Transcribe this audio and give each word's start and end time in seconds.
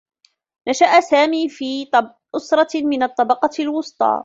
نشأ 0.69 0.99
سامي 1.01 1.49
في 1.49 1.87
أسرة 2.35 2.81
من 2.85 3.03
الطّبقة 3.03 3.49
الوسطى. 3.63 4.19